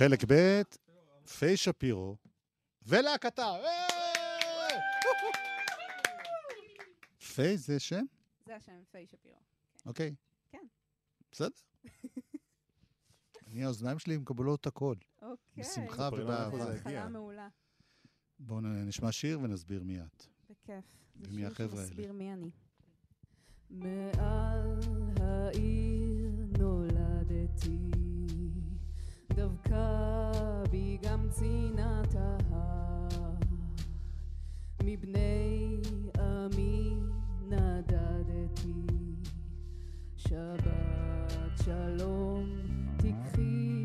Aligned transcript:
חלק 0.00 0.24
ב', 0.28 0.62
פיי 1.38 1.56
שפירו 1.56 2.16
ולהקתה. 2.82 3.52
פיי 7.34 7.58
זה 7.58 7.78
שם? 7.78 8.04
זה 8.46 8.56
השם, 8.56 8.82
פיי 8.90 9.06
שפירו. 9.06 9.38
אוקיי. 9.86 10.14
כן. 10.50 10.66
בסדר. 11.32 11.56
אני, 13.46 13.64
האוזניים 13.64 13.98
שלי 13.98 14.16
מקבלות 14.16 14.66
הכל. 14.66 14.94
אוקיי. 15.22 15.64
בשמחה 15.64 16.08
ובאהבה. 16.12 17.48
בואו 18.38 18.60
נשמע 18.60 19.12
שיר 19.12 19.40
ונסביר 19.40 19.82
מי 19.82 20.00
את. 20.00 20.26
בכיף. 20.50 20.84
ומי 21.16 21.46
החבר'ה 21.46 21.80
האלה? 21.80 21.86
שמסביר 21.88 22.12
מי 22.12 22.32
אני. 22.32 22.50
מעל 23.70 24.80
העיר 25.20 26.46
נולדתי, 26.58 28.09
דבקה 29.40 30.32
בי 30.70 30.98
גם 31.02 31.28
צנעת 31.30 32.14
ההר. 32.14 33.34
מבני 34.84 35.80
עמי 36.18 36.94
נדדתי, 37.48 38.86
שבת 40.16 41.58
שלום 41.64 42.46
תיקחי 42.96 43.79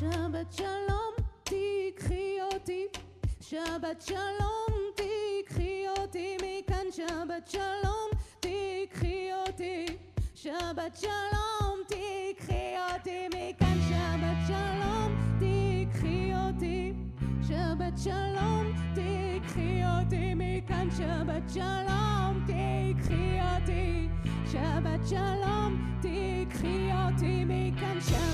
שבת 0.00 0.52
שלום 0.52 1.14
תיקחי 1.44 2.38
אותי, 2.52 2.86
שבת 3.40 4.02
שלום 4.02 4.72
תיקחי 4.96 5.84
אותי 5.98 6.36
מכאן, 6.36 6.86
שבת 6.90 7.48
שלום 7.48 7.91
שבת 10.94 11.00
שלום 11.00 11.80
תיקחי 11.88 12.74
אותי 12.94 13.28
מכאן, 13.28 13.78
שבת 13.88 14.36
שלום 14.46 15.12
תיקחי 15.38 16.32
אותי, 16.34 16.92
שבת 17.48 17.98
שלום 17.98 18.66
תיקחי 18.94 19.82
אותי 19.84 20.32
מכאן, 20.34 20.88
שבת 20.90 21.50
שלום 21.54 22.44
תיקחי 22.46 23.38
אותי, 23.54 24.08
שבת 24.52 25.06
שלום 25.08 25.98
תיקחי 26.00 26.90
אותי 26.92 27.44
מכאן, 27.44 28.00
שבת 28.00 28.31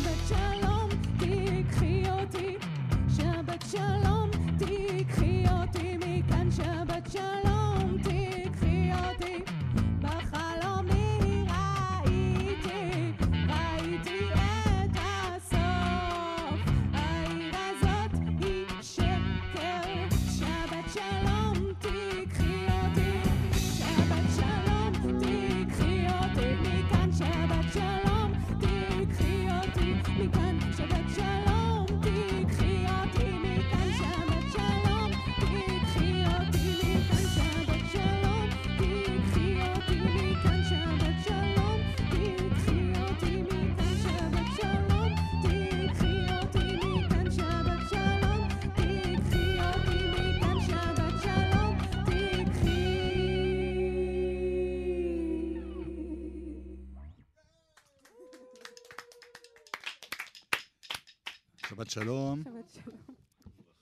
שבת 61.79 61.91
שלום. 61.91 62.43
שבת 62.45 62.69
שלום. 62.69 62.97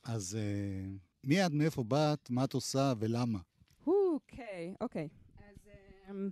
אז 0.05 0.39
אה, 0.41 0.97
מי 1.25 1.47
את, 1.47 1.53
מאיפה 1.53 1.84
באת, 1.84 2.31
מה 2.31 2.45
את 2.45 2.53
עושה 2.53 2.93
ולמה? 2.99 3.39
אוקיי, 3.87 4.75
אוקיי. 4.81 5.09
אז 5.39 5.69
אמ, 6.11 6.29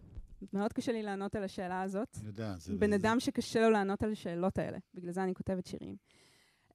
מאוד 0.52 0.72
קשה 0.72 0.92
לי 0.92 1.02
לענות 1.02 1.36
על 1.36 1.44
השאלה 1.44 1.82
הזאת. 1.82 2.16
אני 2.20 2.26
יודע, 2.26 2.54
זה... 2.58 2.74
בן 2.76 2.92
אדם 2.92 3.20
שקשה 3.20 3.60
לו 3.60 3.70
לענות 3.70 4.02
על 4.02 4.12
השאלות 4.12 4.58
האלה, 4.58 4.78
בגלל 4.94 5.12
זה 5.12 5.22
אני 5.22 5.34
כותבת 5.34 5.66
שירים. 5.66 5.96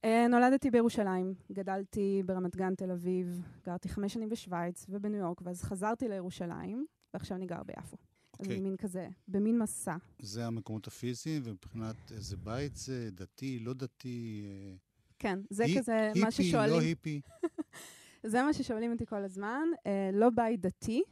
אה, 0.04 0.28
נולדתי 0.28 0.70
בירושלים, 0.70 1.34
גדלתי 1.52 2.22
ברמת 2.26 2.56
גן, 2.56 2.74
תל 2.74 2.90
אביב, 2.90 3.42
גרתי 3.66 3.88
חמש 3.88 4.14
שנים 4.14 4.28
בשוויץ 4.28 4.86
ובניו 4.88 5.20
יורק, 5.20 5.40
ואז 5.44 5.62
חזרתי 5.62 6.08
לירושלים, 6.08 6.86
ועכשיו 7.14 7.36
אני 7.36 7.46
גר 7.46 7.62
ביפו. 7.62 7.96
אז 8.40 8.44
אוקיי. 8.46 8.56
אני 8.56 8.64
מין 8.64 8.76
כזה, 8.76 9.08
במין 9.28 9.58
מסע. 9.58 9.96
זה 10.18 10.46
המקומות 10.46 10.86
הפיזיים, 10.86 11.42
ומבחינת 11.44 12.12
איזה 12.12 12.36
בית 12.36 12.76
זה, 12.76 13.08
דתי, 13.12 13.58
לא 13.58 13.72
דתי, 13.74 14.42
אה, 14.46 14.74
כן, 15.18 15.38
זה 15.50 15.64
הי- 15.64 15.78
כזה 15.78 16.10
מה 16.20 16.26
היפי, 16.26 16.42
ששואלים. 16.44 16.74
לא 16.74 16.80
היפי. 16.80 17.20
זה 18.26 18.42
מה 18.42 18.52
ששואלים 18.52 18.92
אותי 18.92 19.06
כל 19.06 19.24
הזמן. 19.24 19.68
אה, 19.86 20.10
לא 20.12 20.30
בית 20.30 20.60
דתי. 20.60 21.02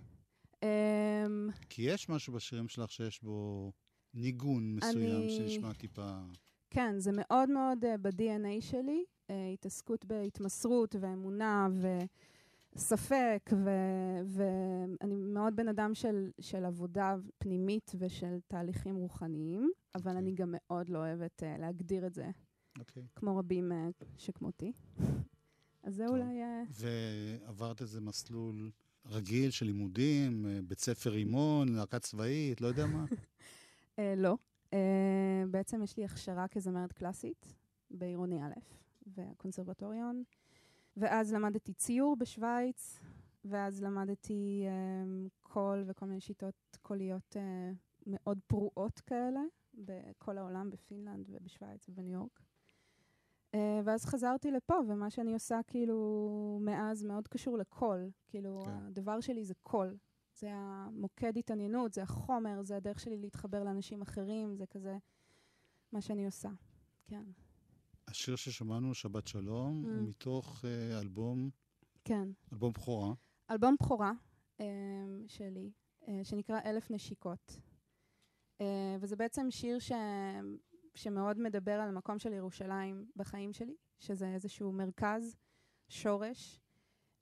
אמ, 0.62 0.68
כי 1.68 1.82
יש 1.82 2.08
משהו 2.08 2.32
בשירים 2.32 2.68
שלך 2.68 2.90
שיש 2.92 3.22
בו 3.22 3.72
ניגון 4.14 4.74
מסוים 4.76 5.16
אני- 5.22 5.36
שנשמע 5.36 5.72
טיפה... 5.72 6.18
כן, 6.70 6.94
זה 6.98 7.10
מאוד 7.14 7.50
מאוד 7.50 7.84
uh, 7.84 7.98
ב-DNA 8.00 8.60
שלי, 8.60 9.04
uh, 9.28 9.32
התעסקות 9.54 10.04
בהתמסרות 10.04 10.94
ואמונה 11.00 11.68
וספק, 12.78 13.50
ו- 13.52 14.20
ואני 14.26 15.14
מאוד 15.14 15.56
בן 15.56 15.68
אדם 15.68 15.94
של, 15.94 16.30
של 16.40 16.64
עבודה 16.64 17.16
פנימית 17.38 17.92
ושל 17.98 18.38
תהליכים 18.48 18.96
רוחניים, 18.96 19.70
אבל 19.94 20.10
אוקיי. 20.10 20.18
אני 20.18 20.32
גם 20.32 20.54
מאוד 20.56 20.88
לא 20.88 20.98
אוהבת 20.98 21.42
uh, 21.42 21.60
להגדיר 21.60 22.06
את 22.06 22.14
זה, 22.14 22.30
אוקיי. 22.78 23.06
כמו 23.16 23.36
רבים 23.36 23.72
uh, 23.72 24.04
שכמותי. 24.18 24.72
אז 25.82 25.94
זה 25.94 26.04
טוב. 26.06 26.16
אולי... 26.16 26.42
Uh, 26.42 26.70
ועברת 26.70 27.80
איזה 27.80 28.00
מסלול 28.00 28.70
רגיל 29.06 29.50
של 29.50 29.66
לימודים, 29.66 30.46
בית 30.68 30.78
ספר 30.78 31.10
רימון, 31.10 31.68
להקה 31.68 31.98
צבאית, 31.98 32.60
לא 32.60 32.66
יודע 32.66 32.86
מה. 32.86 33.04
uh, 33.04 34.00
לא. 34.24 34.36
Uh, 34.70 34.74
בעצם 35.50 35.82
יש 35.82 35.96
לי 35.96 36.04
הכשרה 36.04 36.48
כזמרת 36.48 36.92
קלאסית 36.92 37.54
בעירוני 37.90 38.42
א' 38.42 38.60
והקונסרבטוריון, 39.06 40.22
ואז 40.98 41.32
למדתי 41.32 41.72
ציור 41.72 42.16
בשוויץ, 42.16 43.00
ואז 43.44 43.82
למדתי 43.82 44.66
um, 44.66 45.28
קול 45.42 45.84
וכל 45.86 46.06
מיני 46.06 46.20
שיטות 46.20 46.78
קוליות 46.82 47.36
uh, 47.36 47.76
מאוד 48.06 48.38
פרועות 48.46 49.00
כאלה, 49.00 49.40
בכל 49.74 50.38
העולם, 50.38 50.70
בפינלנד 50.70 51.26
ובשוויץ 51.30 51.88
ובניו 51.88 52.12
יורק. 52.12 52.42
אה, 53.54 53.80
ואז 53.84 54.04
חזרתי 54.04 54.50
לפה, 54.50 54.74
ומה 54.88 55.10
שאני 55.10 55.34
עושה 55.34 55.60
כאילו 55.66 56.58
מאז 56.62 57.04
מאוד 57.04 57.28
קשור 57.28 57.58
לקול. 57.58 58.10
כאילו, 58.28 58.62
כן. 58.64 58.70
הדבר 58.70 59.20
שלי 59.20 59.44
זה 59.44 59.54
קול. 59.62 59.96
זה 60.34 60.48
המוקד 60.52 61.36
התעניינות, 61.38 61.92
זה 61.92 62.02
החומר, 62.02 62.62
זה 62.62 62.76
הדרך 62.76 63.00
שלי 63.00 63.16
להתחבר 63.16 63.64
לאנשים 63.64 64.02
אחרים, 64.02 64.56
זה 64.56 64.66
כזה 64.66 64.98
מה 65.92 66.00
שאני 66.00 66.26
עושה. 66.26 66.48
כן. 67.06 67.24
השיר 68.08 68.36
ששמענו, 68.36 68.94
שבת 68.94 69.26
שלום, 69.26 69.84
ממ. 69.84 69.88
הוא 69.88 70.08
מתוך 70.08 70.64
אה, 70.64 71.00
אלבום, 71.00 71.50
כן. 72.04 72.28
אלבום 72.52 72.72
בכורה. 72.72 73.14
אלבום 73.50 73.76
בכורה 73.82 74.12
אה, 74.60 74.66
שלי, 75.26 75.70
אה, 76.08 76.20
שנקרא 76.24 76.60
אלף 76.64 76.90
נשיקות. 76.90 77.60
אה, 78.60 78.96
וזה 79.00 79.16
בעצם 79.16 79.46
שיר 79.50 79.78
ש... 79.78 79.92
שמאוד 80.94 81.38
מדבר 81.38 81.72
על 81.72 81.88
המקום 81.88 82.18
של 82.18 82.32
ירושלים 82.32 83.10
בחיים 83.16 83.52
שלי, 83.52 83.76
שזה 83.98 84.28
איזשהו 84.34 84.72
מרכז, 84.72 85.36
שורש, 85.88 86.60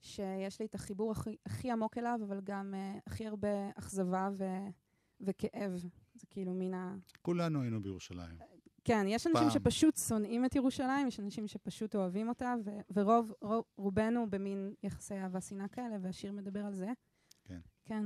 שיש 0.01 0.59
לי 0.59 0.65
את 0.65 0.75
החיבור 0.75 1.11
הכי, 1.11 1.35
הכי 1.45 1.71
עמוק 1.71 1.97
אליו, 1.97 2.19
אבל 2.27 2.41
גם 2.43 2.73
אה, 2.75 2.99
הכי 3.05 3.27
הרבה 3.27 3.69
אכזבה 3.75 4.29
ו... 4.37 4.43
וכאב. 5.19 5.71
זה 6.15 6.27
כאילו 6.29 6.53
מין 6.53 6.73
ה... 6.73 6.95
כולנו 7.21 7.61
היינו 7.61 7.81
בירושלים. 7.81 8.56
כן, 8.87 9.05
יש 9.07 9.27
אנשים 9.27 9.41
פעם. 9.41 9.49
שפשוט 9.49 9.97
שונאים 9.97 10.45
את 10.45 10.55
ירושלים, 10.55 11.07
יש 11.07 11.19
אנשים 11.19 11.47
שפשוט 11.47 11.95
אוהבים 11.95 12.29
אותה, 12.29 12.55
ו- 12.65 12.79
ורוב, 12.93 13.33
רוב, 13.41 13.63
רובנו 13.77 14.29
במין 14.29 14.73
יחסי 14.83 15.13
אהבה 15.13 15.41
שנאה 15.41 15.67
כאלה, 15.67 15.95
והשיר 16.01 16.31
מדבר 16.31 16.65
על 16.65 16.73
זה. 16.75 16.87
כן. 17.45 17.59
כן, 17.85 18.03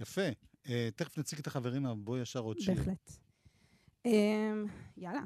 יפה. 0.00 0.28
אה, 0.68 0.88
תכף 0.96 1.18
נציג 1.18 1.38
את 1.38 1.46
החברים, 1.46 1.86
אבל 1.86 2.00
בואי 2.00 2.20
ישר 2.20 2.40
עוד 2.40 2.58
שיר. 2.58 2.74
בהחלט. 2.74 3.10
Um, 4.06 4.10
יאללה. 4.96 5.22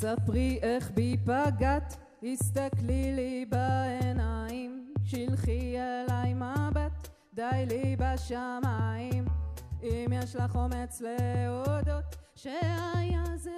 ספרי 0.00 0.58
איך 0.62 0.90
בי 0.90 1.16
פגעת, 1.24 1.96
הסתכלי 2.22 3.12
לי 3.16 3.46
בעיניים, 3.48 4.94
שלחי 5.04 5.76
אליי 5.78 6.34
מבט, 6.34 7.08
די 7.34 7.66
לי 7.68 7.96
בשמיים. 7.98 9.24
אם 9.82 10.12
יש 10.12 10.36
לך 10.36 10.56
אומץ 10.56 11.00
להודות 11.00 12.16
שהיה 12.34 13.24
זה 13.36 13.53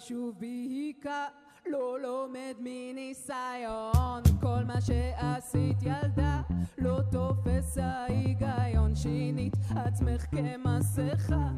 הגורל 0.00 0.08
שוב 0.08 0.34
בי 0.38 0.66
היכה, 0.70 1.26
לא 1.66 2.00
לומד 2.02 2.54
מניסיון. 2.58 4.22
כל 4.40 4.64
מה 4.66 4.80
שעשית 4.80 5.82
ילדה, 5.82 6.42
לא 6.78 7.00
תופס 7.12 7.78
ההיגיון. 7.78 8.94
שינית 8.94 9.56
עצמך 9.76 10.26
כמסכה, 10.30 11.50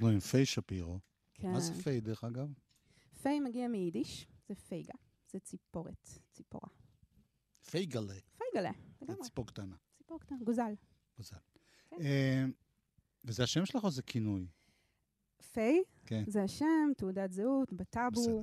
אנחנו 0.00 0.14
עם 0.14 0.20
פיי 0.20 0.46
שפירו. 0.46 0.98
כן. 1.34 1.52
מה 1.52 1.60
זה 1.60 1.74
פיי, 1.82 2.00
דרך 2.00 2.24
אגב? 2.24 2.48
פיי 3.22 3.40
מגיע 3.40 3.68
מיידיש, 3.68 4.26
זה 4.48 4.54
פייגה, 4.54 4.92
זה 5.32 5.40
ציפורת, 5.40 6.08
ציפורה. 6.32 6.68
פייגלה. 7.70 8.14
פייגלה, 8.38 8.70
זה 9.00 9.04
לגמרי, 9.06 9.22
ציפור 9.22 9.46
קטנה. 9.46 9.76
ציפור 9.98 10.20
קטנה, 10.20 10.38
גוזל. 10.44 10.72
מזל. 11.18 11.36
כן. 11.90 11.96
אה, 12.00 12.44
וזה 13.24 13.42
השם 13.42 13.66
שלך 13.66 13.84
או 13.84 13.90
זה 13.90 14.02
כינוי? 14.02 14.46
פיי, 15.52 15.82
כן. 16.06 16.24
זה 16.26 16.42
השם, 16.42 16.90
תעודת 16.96 17.32
זהות, 17.32 17.72
בטאבו, 17.72 18.20
בסדר. 18.20 18.42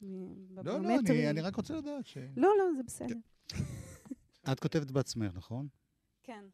לא, 0.00 0.62
לא, 0.64 0.98
אני- 1.30 1.40
רק 1.40 1.56
רוצה 1.56 1.76
לדעת 1.76 2.06
ש... 2.06 2.18
לא, 2.36 2.48
לא, 2.58 2.64
זה 2.76 2.82
בסדר. 2.82 3.16
את 4.52 4.60
כותבת 4.60 4.90
בעצמך, 4.90 5.32
נכון? 5.36 5.68
כן, 6.22 6.44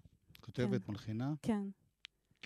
כותבת, 0.41 0.89
מלחינה? 0.89 1.35
כן, 1.43 1.63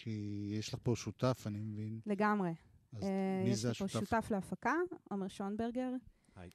כי 0.00 0.48
יש 0.58 0.68
לך 0.68 0.80
פה 0.82 0.96
שותף, 0.96 1.42
אני 1.46 1.60
מבין. 1.60 2.00
לגמרי. 2.06 2.50
אז 2.92 3.02
אה, 3.02 3.42
מי 3.44 3.50
יש 3.50 3.58
זה 3.58 3.68
לי 3.68 3.74
פה 3.74 3.84
השותף? 3.84 4.10
שותף 4.10 4.30
להפקה, 4.30 4.74
עומר 5.10 5.28
שונברגר. 5.28 5.90
היי. 6.36 6.50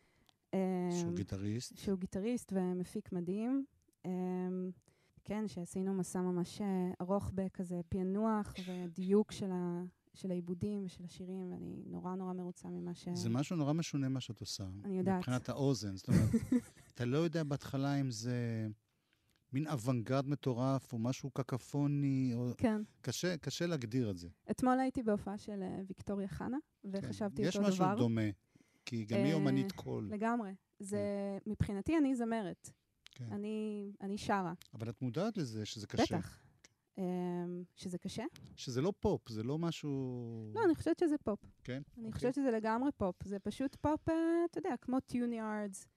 אה, 0.54 0.90
שהוא 1.02 1.16
גיטריסט. 1.16 1.78
שהוא 1.78 2.00
גיטריסט 2.00 2.54
ומפיק 2.56 3.12
מדהים. 3.12 3.66
אה, 4.06 4.12
כן, 5.24 5.48
שעשינו 5.48 5.94
מסע 5.94 6.22
ממש 6.22 6.62
ארוך 7.02 7.32
בכזה 7.34 7.82
פענוח 7.90 8.54
ודיוק 8.68 9.32
של, 9.32 9.52
ה, 9.52 9.84
של 10.14 10.32
העיבודים 10.32 10.86
ושל 10.86 11.04
השירים, 11.04 11.52
ואני 11.52 11.84
נורא 11.86 12.16
נורא 12.16 12.34
מרוצה 12.34 12.70
ממה 12.70 12.94
ש... 12.94 13.08
זה 13.14 13.30
משהו 13.30 13.56
נורא 13.56 13.74
משונה 13.74 14.10
מה 14.10 14.20
שאת 14.20 14.40
עושה. 14.42 14.64
אני 14.86 14.98
יודעת. 14.98 15.18
מבחינת 15.18 15.50
האוזן. 15.50 15.96
זאת 15.96 16.08
אומרת, 16.08 16.30
אתה 16.94 17.06
לא 17.06 17.18
יודע 17.18 17.44
בהתחלה 17.44 18.02
אם 18.02 18.12
זה 18.12 18.68
מין 19.54 19.68
אוונגרד 19.68 20.28
מטורף, 20.28 20.94
או 20.94 20.98
משהו 20.98 21.30
קקפוני, 21.30 22.32
או... 22.36 22.52
כן. 22.58 22.82
קשה, 23.02 23.38
קשה 23.38 23.66
להגדיר 23.68 24.10
את 24.10 24.18
זה. 24.18 24.28
אתמול 24.52 24.80
הייתי 24.80 25.04
בהופעה 25.04 25.38
של 25.38 25.62
אה, 25.62 25.82
ויקטוריה 25.88 26.28
חנה, 26.28 26.58
וחשבתי 26.92 27.42
כן. 27.42 27.48
יש 27.48 27.58
אותו 27.58 27.68
משהו 27.68 27.86
דבר. 27.86 27.96
דומה, 27.96 28.22
כי 28.86 29.06
גם 29.06 29.18
היא 29.18 29.30
אה, 29.30 29.34
אומנית 29.34 29.72
קול. 29.72 30.10
לגמרי. 30.12 30.52
זה, 30.80 31.00
מבחינתי 31.48 31.98
אני 31.98 32.16
זמרת. 32.16 32.70
כן. 33.12 33.26
אני, 33.32 33.92
אני 34.02 34.18
שרה. 34.18 34.54
אבל 34.74 34.90
את 34.90 35.02
מודעת 35.02 35.38
לזה 35.38 35.66
שזה 35.66 35.88
קשה. 35.88 36.04
בטח. 36.04 36.40
אה, 36.98 37.04
שזה 37.76 37.98
קשה? 37.98 38.24
שזה 38.56 38.82
לא 38.82 38.94
פופ, 39.00 39.30
זה 39.30 39.44
לא 39.44 39.58
משהו... 39.58 39.92
לא, 40.56 40.62
אני 40.66 40.76
חושבת 40.76 41.00
שזה 41.00 41.16
פופ. 41.18 41.40
כן? 41.64 41.74
אני 41.74 41.82
אוקיי. 41.98 42.12
חושבת 42.12 42.36
שזה 42.36 42.52
לגמרי 42.52 42.90
פופ. 42.98 43.16
זה 43.26 43.40
פשוט 43.40 43.76
פופ, 43.76 44.10
אה, 44.10 44.16
אתה 44.52 44.58
יודע, 44.58 44.74
כמו 44.82 45.00
tUnE-yArDs, 45.00 45.88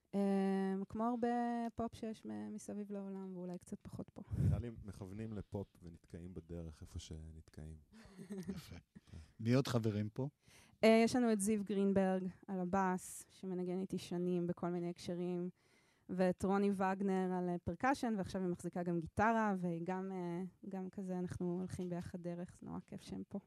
כמו 0.89 1.05
הרבה 1.05 1.29
פופ 1.75 1.95
שיש 1.95 2.27
מסביב 2.51 2.93
לעולם, 2.93 3.37
ואולי 3.37 3.59
קצת 3.59 3.77
פחות 3.83 4.11
פה. 4.11 4.23
נראה 4.49 4.59
לי 4.59 4.71
מכוונים 4.85 5.33
לפופ 5.33 5.69
ונתקעים 5.83 6.35
בדרך 6.35 6.83
איפה 6.83 6.99
שנתקעים. 6.99 7.77
יפה. 8.57 8.77
מי 9.41 9.53
עוד 9.53 9.69
חברים 9.69 10.09
פה? 10.09 10.29
אה, 10.85 11.01
יש 11.05 11.17
לנו 11.17 11.33
את 11.33 11.41
זיו 11.41 11.65
גרינברג 11.65 12.29
על 12.49 12.61
הבאס, 12.61 13.25
שמנגן 13.31 13.81
איתי 13.81 13.99
שנים 13.99 14.47
בכל 14.47 14.69
מיני 14.69 14.91
הקשרים, 14.91 15.51
ואת 16.09 16.45
רוני 16.45 16.71
וגנר 16.71 17.33
על 17.33 17.49
אה, 17.49 17.59
percussion, 17.65 18.15
ועכשיו 18.19 18.43
היא 18.43 18.51
מחזיקה 18.51 18.83
גם 18.83 19.01
גיטרה, 19.01 19.55
וגם 19.61 20.13
אה, 20.13 20.43
גם 20.69 20.91
כזה 20.91 21.19
אנחנו 21.19 21.59
הולכים 21.59 21.89
ביחד 21.89 22.23
דרך, 22.23 22.57
זה 22.61 22.67
נורא 22.67 22.79
כיף 22.87 23.03
שהם 23.03 23.23
פה. 23.29 23.39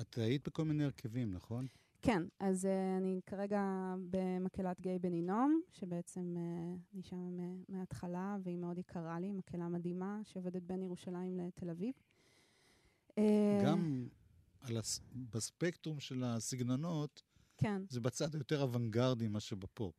את 0.00 0.18
היית 0.18 0.48
בכל 0.48 0.64
מיני 0.64 0.84
הרכבים, 0.84 1.32
נכון? 1.32 1.66
כן, 2.02 2.22
אז 2.40 2.64
אה, 2.64 2.68
אני 2.98 3.20
כרגע 3.26 3.94
במקהלת 4.10 4.80
גיא 4.80 4.98
בן 4.98 5.13
הינום, 5.13 5.60
שבעצם 5.72 6.36
אה, 6.36 6.94
אני 6.94 7.02
שם 7.02 7.16
מ- 7.16 7.64
מההתחלה, 7.68 8.36
והיא 8.42 8.56
מאוד 8.56 8.78
יקרה 8.78 9.20
לי, 9.20 9.32
מקהלה 9.32 9.68
מדהימה, 9.68 10.20
שעובדת 10.24 10.62
בין 10.62 10.82
ירושלים 10.82 11.36
לתל 11.36 11.70
אביב. 11.70 11.94
גם 13.64 14.08
על 14.60 14.76
הס... 14.76 15.00
בספקטרום 15.12 16.00
של 16.00 16.24
הסגנונות, 16.24 17.22
כן. 17.58 17.82
זה 17.88 18.00
בצד 18.00 18.34
היותר 18.34 18.62
אוונגרדי 18.62 19.28
מאשר 19.28 19.56
בפופ. 19.56 19.94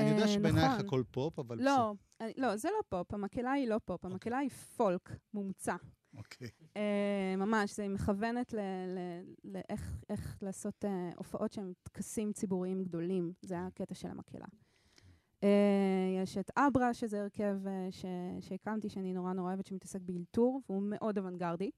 אני 0.00 0.10
יודע 0.10 0.28
שבעינייך 0.28 0.72
נכון. 0.72 0.86
הכל 0.86 1.02
פופ, 1.10 1.38
אבל... 1.38 1.62
לא, 1.62 1.94
אני, 2.20 2.32
לא, 2.36 2.56
זה 2.56 2.68
לא 2.68 2.82
פופ, 2.88 3.14
המקהלה 3.14 3.52
היא 3.52 3.68
לא 3.68 3.80
פופ, 3.84 4.04
המקהלה 4.04 4.38
היא 4.38 4.50
פולק 4.50 5.10
מומצא. 5.34 5.76
אוקיי. 6.16 6.48
אה, 6.76 7.34
ממש, 7.36 7.76
זה 7.76 7.88
מכוונת 7.88 8.52
ל- 8.52 8.58
ל- 8.88 9.22
לאיך 9.44 10.00
איך 10.08 10.38
לעשות 10.42 10.84
אה, 10.84 11.10
הופעות 11.16 11.52
שהן 11.52 11.72
טקסים 11.82 12.32
ציבוריים 12.32 12.84
גדולים, 12.84 13.32
זה 13.42 13.58
הקטע 13.60 13.94
של 13.94 14.08
המקהלה. 14.08 14.46
אה, 15.42 15.48
יש 16.22 16.38
את 16.38 16.50
אברה, 16.56 16.94
שזה 16.94 17.20
הרכב 17.22 17.56
ש- 17.90 18.04
שהקמתי, 18.48 18.88
שאני 18.88 19.12
נורא 19.12 19.32
נורא 19.32 19.48
אוהבת, 19.48 19.66
שמתעסק 19.66 20.00
באלתור, 20.00 20.60
והוא 20.68 20.82
מאוד 20.82 21.18
אוונגרדי, 21.18 21.70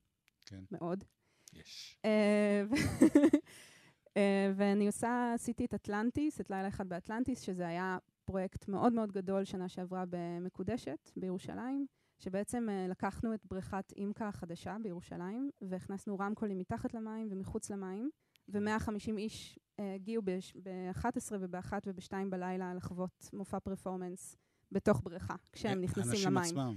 כן. 0.47 0.61
מאוד. 0.71 1.05
יש. 1.55 1.99
ואני 4.57 4.87
עושה, 4.87 5.33
עשיתי 5.35 5.65
את 5.65 5.75
אטלנטיס, 5.75 6.41
את 6.41 6.51
לילה 6.51 6.69
אחד 6.69 6.89
באטלנטיס, 6.89 7.41
שזה 7.41 7.67
היה 7.69 7.99
פרויקט 8.25 8.69
מאוד 8.69 8.93
מאוד 8.93 9.13
גדול 9.13 9.45
שנה 9.45 9.69
שעברה 9.69 10.05
במקודשת, 10.11 11.11
בירושלים, 11.17 11.87
שבעצם 12.19 12.69
אה, 12.71 12.87
לקחנו 12.89 13.35
את 13.35 13.47
בריכת 13.47 13.93
אימקה 13.97 14.29
החדשה 14.29 14.77
בירושלים, 14.83 15.51
והכנסנו 15.63 16.19
רמקולים 16.19 16.59
מתחת 16.59 16.95
למים 16.95 17.29
ומחוץ 17.31 17.71
למים, 17.71 18.11
ו-150 18.49 19.19
איש 19.19 19.59
אה, 19.81 19.95
הגיעו 19.95 20.23
ב-11 20.23 21.35
וב-1 21.41 21.73
וב-2 21.87 22.13
בלילה 22.31 22.75
לחוות 22.75 23.31
מופע 23.33 23.61
פרפורמנס 23.61 24.37
בתוך 24.73 25.01
בריכה, 25.05 25.35
כשהם 25.53 25.81
נכנסים 25.81 26.11
האנשים 26.11 26.29
למים. 26.29 26.45
עצמם. 26.45 26.75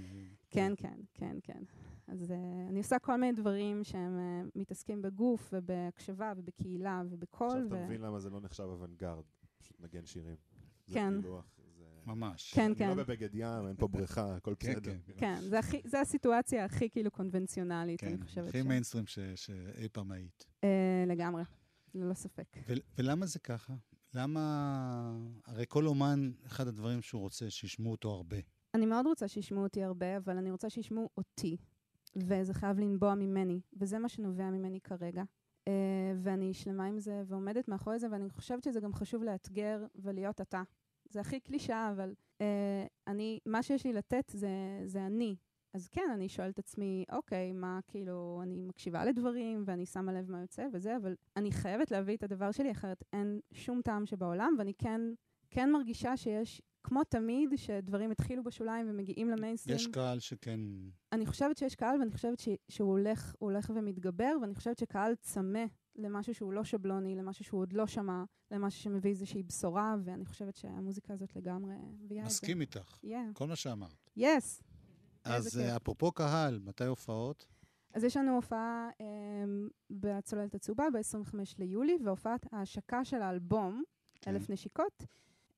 כן, 0.50 0.72
כן, 0.76 1.00
כן, 1.14 1.36
כן. 1.42 1.62
אז 2.06 2.30
uh, 2.30 2.34
אני 2.68 2.78
עושה 2.78 2.98
כל 2.98 3.16
מיני 3.16 3.32
דברים 3.32 3.84
שהם 3.84 4.18
uh, 4.18 4.50
מתעסקים 4.54 5.02
בגוף 5.02 5.50
ובהקשבה 5.52 6.32
ובקהילה 6.36 7.02
ובקול. 7.10 7.46
עכשיו 7.46 7.66
אתה 7.66 7.74
ו... 7.74 7.84
מבין 7.84 8.00
למה 8.00 8.20
זה 8.20 8.30
לא 8.30 8.40
נחשב 8.40 8.62
אוונגרד, 8.64 9.24
פשוט 9.58 9.80
נגן 9.80 10.06
שירים. 10.06 10.36
זה 10.86 10.94
כן. 10.94 11.14
כאילו, 11.20 11.40
אח- 11.40 11.44
זה... 11.56 11.59
ממש. 12.14 12.54
כן, 12.54 12.64
אני 12.64 12.74
כן. 12.76 12.88
לא 12.88 12.94
בבגד 12.94 13.28
ים, 13.34 13.66
אין 13.68 13.76
פה 13.76 13.88
בריכה, 13.88 14.36
הכל 14.36 14.54
כן, 14.58 14.72
בסדר. 14.72 14.92
כן. 15.16 15.36
כן, 15.62 15.80
זה, 15.84 16.00
הסיטואציה 16.00 16.64
הכי 16.64 16.90
כאילו 16.90 17.10
קונבנציונלית, 17.10 18.00
כן, 18.00 18.06
אני 18.06 18.18
חושבת. 18.22 18.48
הכי 18.48 18.62
ש- 18.62 18.66
מיינסטרים 18.66 19.06
ש- 19.06 19.18
שאי 19.34 19.88
פעם 19.88 20.12
היית. 20.12 20.46
אה, 20.64 21.04
לגמרי, 21.06 21.42
ללא 21.94 22.14
ספק. 22.14 22.56
ו- 22.68 22.72
ולמה 22.98 23.26
זה 23.26 23.38
ככה? 23.38 23.74
למה... 24.14 25.12
הרי 25.46 25.64
כל 25.68 25.86
אומן, 25.86 26.30
אחד 26.46 26.66
הדברים 26.68 27.02
שהוא 27.02 27.20
רוצה, 27.20 27.50
שישמעו 27.50 27.90
אותו 27.92 28.10
הרבה. 28.10 28.36
אני 28.74 28.86
מאוד 28.86 29.06
רוצה 29.06 29.28
שישמעו 29.28 29.62
אותי 29.62 29.82
הרבה, 29.82 30.16
אבל 30.16 30.36
אני 30.36 30.50
רוצה 30.50 30.70
שישמעו 30.70 31.08
אותי, 31.16 31.56
וזה 32.16 32.54
חייב 32.54 32.78
לנבוע 32.78 33.14
ממני, 33.14 33.60
וזה 33.80 33.98
מה 33.98 34.08
שנובע 34.08 34.50
ממני 34.50 34.80
כרגע. 34.80 35.22
Uh, 35.60 35.72
ואני 36.22 36.54
שלמה 36.54 36.86
עם 36.86 36.98
זה 36.98 37.22
ועומדת 37.26 37.68
מאחורי 37.68 37.98
זה, 37.98 38.06
ואני 38.12 38.30
חושבת 38.30 38.62
שזה 38.64 38.80
גם 38.80 38.92
חשוב 38.94 39.22
לאתגר 39.22 39.86
ולהיות 39.94 40.40
אתה. 40.40 40.62
זה 41.10 41.20
הכי 41.20 41.40
קלישאה, 41.40 41.90
אבל 41.90 42.14
uh, 42.38 42.42
אני, 43.06 43.38
מה 43.46 43.62
שיש 43.62 43.86
לי 43.86 43.92
לתת 43.92 44.24
זה, 44.34 44.48
זה 44.86 45.06
אני. 45.06 45.36
אז 45.74 45.88
כן, 45.88 46.10
אני 46.14 46.28
שואלת 46.28 46.54
את 46.54 46.58
עצמי, 46.58 47.04
אוקיי, 47.12 47.52
מה 47.52 47.78
כאילו, 47.88 48.40
אני 48.42 48.62
מקשיבה 48.66 49.04
לדברים 49.04 49.62
ואני 49.66 49.86
שמה 49.86 50.12
לב 50.12 50.30
מה 50.30 50.40
יוצא 50.40 50.66
וזה, 50.72 50.96
אבל 50.96 51.14
אני 51.36 51.52
חייבת 51.52 51.90
להביא 51.90 52.16
את 52.16 52.22
הדבר 52.22 52.52
שלי, 52.52 52.70
אחרת 52.70 53.04
אין 53.12 53.40
שום 53.52 53.80
טעם 53.82 54.06
שבעולם, 54.06 54.54
ואני 54.58 54.74
כן, 54.74 55.00
כן 55.50 55.70
מרגישה 55.72 56.16
שיש, 56.16 56.62
כמו 56.84 57.04
תמיד, 57.04 57.50
שדברים 57.56 58.10
התחילו 58.10 58.42
בשוליים 58.42 58.86
ומגיעים 58.90 59.30
למיינסטרים. 59.30 59.76
יש 59.76 59.86
קהל 59.86 60.18
שכן... 60.18 60.60
אני 61.12 61.26
חושבת 61.26 61.56
שיש 61.56 61.74
קהל, 61.74 61.98
ואני 62.00 62.10
חושבת 62.10 62.38
ש, 62.38 62.48
שהוא 62.68 62.90
הולך, 62.90 63.34
הולך 63.38 63.70
ומתגבר, 63.74 64.36
ואני 64.40 64.54
חושבת 64.54 64.78
שקהל 64.78 65.14
צמא 65.14 65.64
למשהו 65.96 66.34
שהוא 66.34 66.52
לא 66.52 66.64
שבלוני, 66.64 67.14
למשהו 67.14 67.44
שהוא 67.44 67.60
עוד 67.60 67.72
לא 67.72 67.86
שמע, 67.86 68.24
למשהו 68.50 68.82
שמביא 68.82 69.10
איזושהי 69.10 69.42
בשורה, 69.42 69.94
ואני 70.04 70.24
חושבת 70.24 70.56
שהמוזיקה 70.56 71.12
הזאת 71.12 71.36
לגמרי 71.36 71.74
מביאה 72.00 72.24
את 72.24 72.30
זה. 72.30 72.34
מסכים 72.34 72.60
איתך. 72.60 72.98
Yeah. 73.04 73.08
כל 73.32 73.46
מה 73.46 73.56
שאמרת. 73.56 74.10
Yes. 74.18 74.62
אז. 75.24 75.58
אה, 75.58 75.76
אפרופו 75.76 76.12
קהל, 76.12 76.58
מתי 76.64 76.84
הופעות? 76.84 77.46
אז 77.94 78.04
יש 78.04 78.16
לנו 78.16 78.34
הופעה 78.34 78.88
um, 78.92 79.02
בצוללת 79.90 80.54
הצהובה 80.54 80.84
ב-25 80.92 81.34
ליולי, 81.58 81.98
והופעת 82.04 82.46
ההשקה 82.52 83.04
של 83.04 83.22
האלבום, 83.22 83.82
כן. 84.20 84.30
אלף 84.30 84.50
נשיקות, 84.50 85.04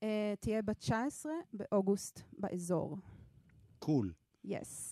uh, 0.00 0.04
תהיה 0.40 0.62
ב-19 0.62 1.26
באוגוסט 1.52 2.20
באזור. 2.38 2.96
קול. 3.78 4.12
יס. 4.44 4.91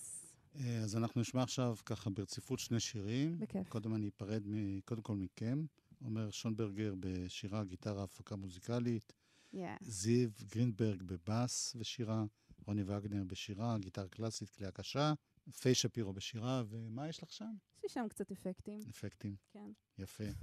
אז 0.55 0.95
אנחנו 0.97 1.21
נשמע 1.21 1.43
עכשיו 1.43 1.75
ככה 1.85 2.09
ברציפות 2.09 2.59
שני 2.59 2.79
שירים. 2.79 3.39
בכיף. 3.39 3.69
קודם 3.69 3.95
אני 3.95 4.07
אפרד 4.07 4.47
מ- 4.47 4.81
קודם 4.81 5.01
כל 5.01 5.15
מכם. 5.15 5.65
עומר 6.03 6.29
שונברגר 6.31 6.93
בשירה, 6.99 7.63
גיטרה, 7.63 8.03
הפקה 8.03 8.35
מוזיקלית. 8.35 9.13
Yeah. 9.55 9.57
זיו 9.81 10.29
גרינברג 10.51 11.03
בבאס 11.03 11.75
ושירה. 11.79 12.23
רוני 12.65 12.83
וגנר 12.85 13.23
בשירה, 13.23 13.77
גיטרה 13.77 14.07
קלאסית, 14.07 14.49
כלי 14.49 14.67
הקשה. 14.67 15.13
פיי 15.61 15.75
שפירו 15.75 16.13
בשירה, 16.13 16.63
ומה 16.69 17.07
יש 17.09 17.23
לך 17.23 17.31
שם? 17.31 17.53
יש 17.77 17.83
לי 17.83 17.89
שם 17.89 18.07
קצת 18.09 18.31
אפקטים, 18.31 18.79
אפקטים. 18.89 19.35
כן. 19.51 19.71
יפה. 19.97 20.23
אני 20.23 20.33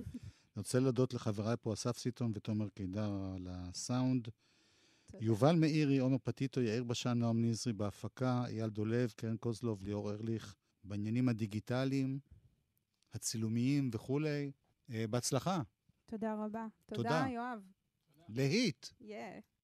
רוצה 0.57 0.81
להודות 0.81 1.15
לחבריי 1.15 1.57
פה, 1.57 1.73
אסף 1.73 1.99
סיטון 1.99 2.33
ותומר 2.35 2.69
קידר 2.69 3.11
על 3.37 3.47
הסאונד. 3.51 4.29
יובל 5.21 5.57
מאירי, 5.57 5.99
עומר 5.99 6.17
פטיטו, 6.23 6.61
יאיר 6.61 6.85
בשן, 6.85 7.19
נועם 7.19 7.45
נזרי 7.45 7.73
בהפקה, 7.73 8.45
אייל 8.47 8.71
דולב, 8.71 9.13
קרן 9.17 9.37
קוזלוב, 9.37 9.83
ליאור 9.85 10.11
ארליך 10.11 10.55
בעניינים 10.85 11.29
הדיגיטליים, 11.29 12.19
הצילומיים 13.13 13.91
וכולי. 13.93 14.51
אה, 14.91 15.07
בהצלחה. 15.07 15.63
תודה 16.07 16.35
רבה. 16.35 16.67
תודה. 16.87 17.03
תודה, 17.03 17.27
יואב. 17.31 17.61
להיט. 18.29 18.87
Yeah. 18.87 19.58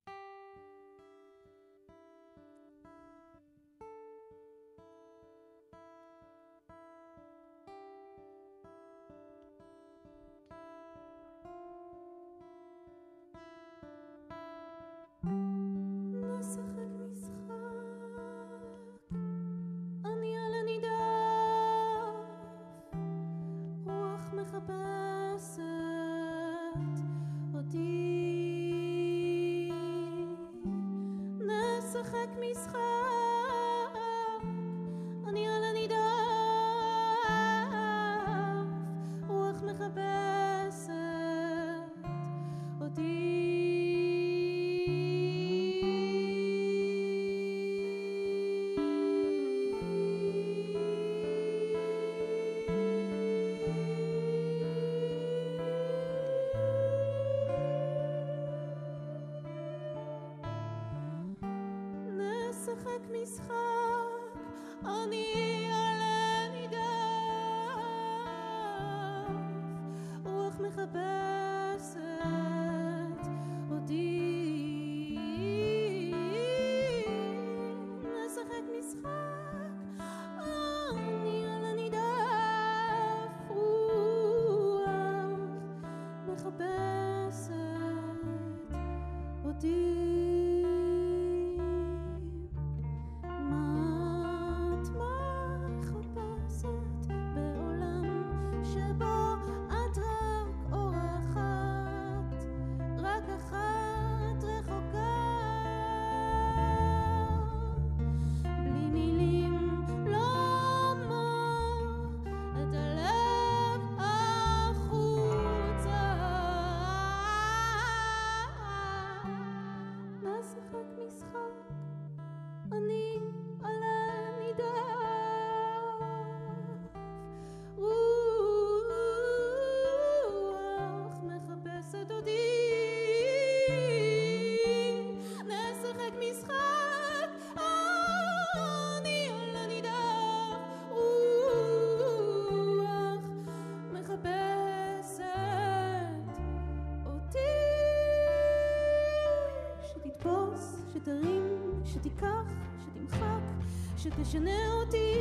שתשנה 154.34 154.72
אותי. 154.72 155.12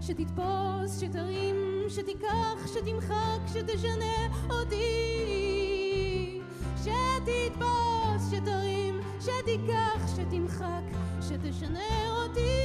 שתתפוס, 0.00 1.00
שתרים, 1.00 1.56
שתיקח, 1.88 2.66
שתמחק, 2.66 3.40
שתשנה 3.46 4.28
אותי. 4.50 4.82
שתתפוס, 6.76 8.30
שתרים, 8.30 9.00
שתיקח, 9.20 10.16
שתמחק, 10.16 10.82
שתשנה 11.20 12.10
אותי. 12.10 12.61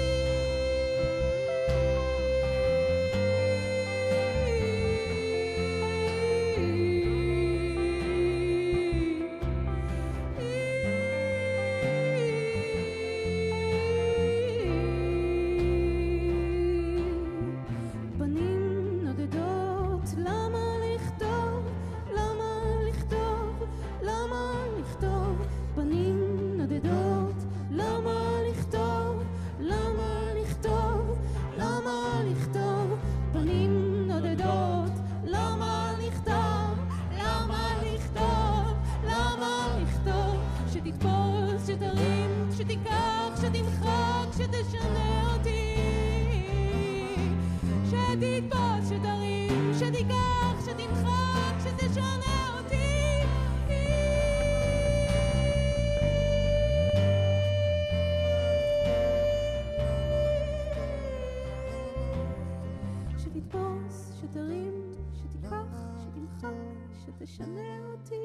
שתשנה 67.27 67.91
אותי. 67.91 68.15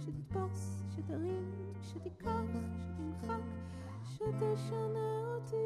שתתפוס, 0.00 0.82
שתרים, 0.96 1.72
שתיקח, 1.82 2.40
שתמחק, 2.78 3.42
שתשנה 4.04 5.34
אותי. 5.34 5.56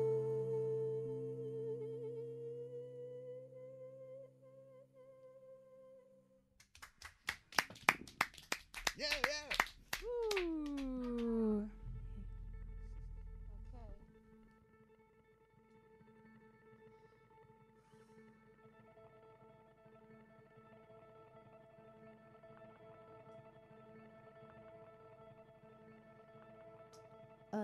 Ooh. 8.98 9.25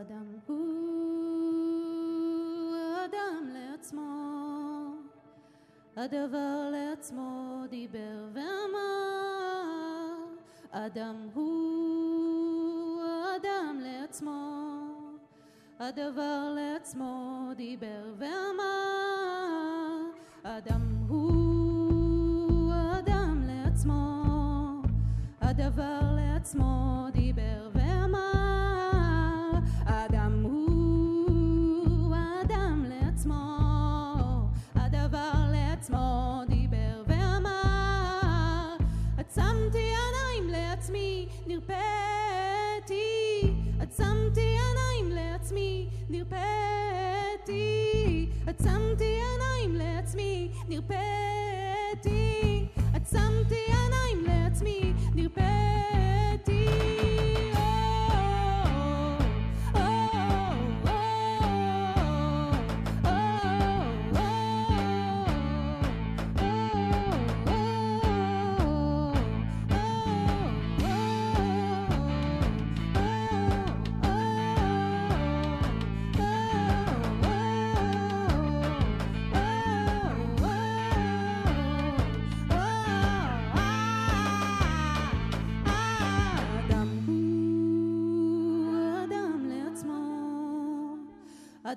אדם 0.01 0.27
הוא 0.47 0.57
אדם 3.05 3.49
לעצמו, 3.53 4.13
הדבר 5.97 6.71
לעצמו 6.73 7.63
דיבר 7.71 8.29
ואמר, 8.33 10.15
אדם 10.71 11.17
הוא 11.35 13.03
אדם 13.37 13.81
לעצמו, 13.83 14.71
הדבר 15.79 16.55
לעצמו 16.55 17.49
דיבר 17.57 18.15
ואמר, 18.19 19.97
אדם 20.43 20.83
הוא 21.09 22.73
אדם 22.99 23.45
לעצמו, 23.47 24.23
הדבר 25.41 26.01
לעצמו 26.17 27.07
דיבר 27.13 27.32
עצמתי 48.53 49.05
עיניים 49.05 49.75
לעצמי, 49.75 50.49
נרפא 50.69 51.32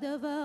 of 0.05 0.23
a 0.23 0.44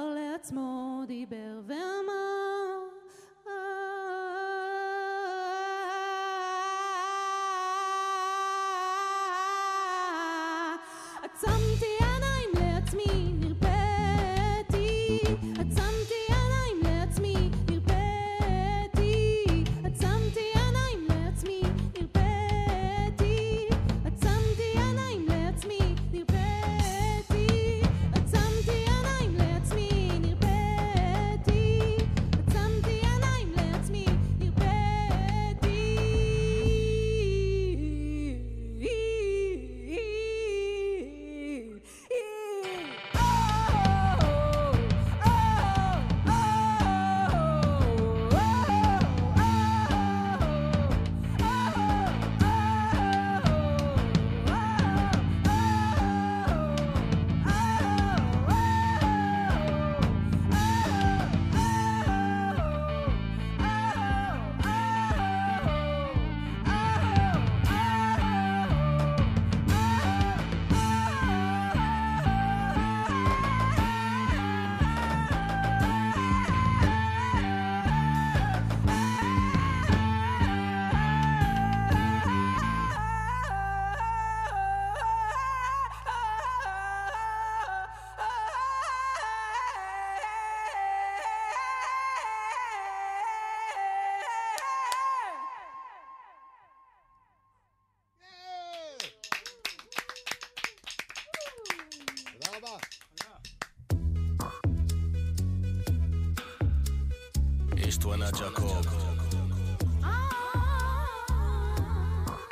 عشتوانا 107.91 108.31
جاكوب 108.31 108.87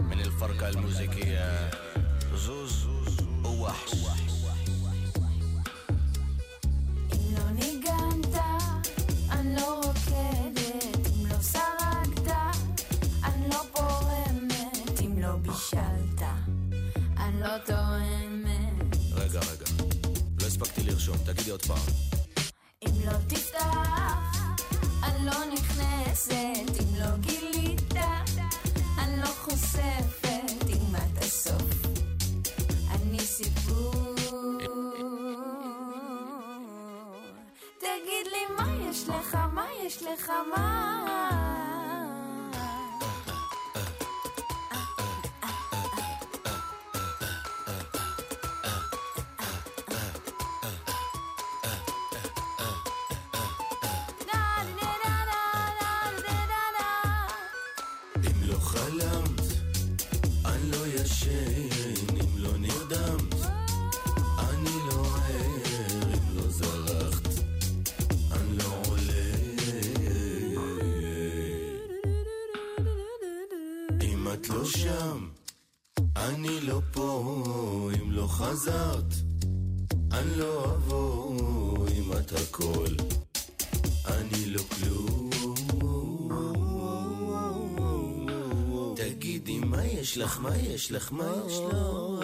من 0.00 0.20
الفرقة 0.20 0.68
الموسيقية 0.68 1.70
زوز 2.34 2.86
ووحش 3.44 3.94
בישלת, 15.42 16.22
אני 17.16 17.40
לא 17.40 17.58
תואמת. 17.66 18.96
רגע, 19.12 19.40
רגע, 19.40 19.84
לא 20.40 20.46
הספקתי 20.46 20.82
לרשום, 20.82 21.16
תגידי 21.16 21.50
עוד 21.50 21.62
פעם. 21.62 22.07
לך? 90.18 90.40
מה 90.40 90.56
יש 90.56 90.92
לך? 90.92 91.12
מה 91.12 91.24
יש 91.46 91.58
לו? 91.58 92.20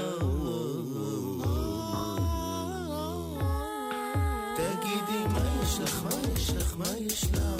תגידי 4.56 5.24
מה 5.32 5.40
יש 5.62 5.78
לך? 5.80 6.02
מה 6.04 6.10
יש 6.36 6.50
לך? 6.50 6.76
מה 6.76 6.98
יש 6.98 7.24
לך? 7.24 7.53